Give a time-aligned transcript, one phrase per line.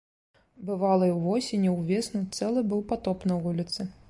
[0.69, 3.81] Бывала, і ўвосень, і ўвесну цэлы быў патоп на вуліцы.